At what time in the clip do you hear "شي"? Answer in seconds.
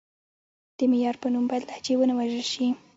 2.51-2.67